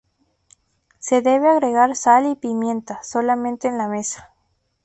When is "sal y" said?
1.95-2.33